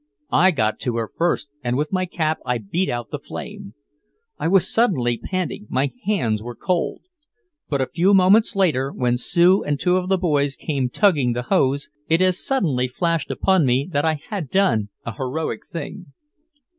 I 0.33 0.49
got 0.49 0.79
to 0.79 0.97
her 0.97 1.11
first 1.15 1.51
and 1.63 1.77
with 1.77 1.91
my 1.93 2.07
cap 2.07 2.39
I 2.43 2.57
beat 2.57 2.89
out 2.89 3.11
the 3.11 3.19
flame. 3.19 3.75
I 4.39 4.47
was 4.47 4.67
suddenly 4.67 5.15
panting, 5.19 5.67
my 5.69 5.91
hands 6.07 6.41
were 6.41 6.55
cold. 6.55 7.03
But 7.69 7.81
a 7.81 7.85
few 7.93 8.15
moments 8.15 8.55
later, 8.55 8.91
when 8.91 9.15
Sue 9.15 9.61
and 9.63 9.79
two 9.79 9.97
of 9.97 10.09
the 10.09 10.17
boys 10.17 10.55
came 10.55 10.89
tugging 10.89 11.33
the 11.33 11.43
hose, 11.53 11.91
it 12.09 12.19
as 12.19 12.43
suddenly 12.43 12.87
flashed 12.87 13.29
upon 13.29 13.63
me 13.63 13.87
that 13.91 14.03
I 14.03 14.19
had 14.29 14.49
done 14.49 14.89
a 15.05 15.13
heroic 15.13 15.67
thing. 15.67 16.07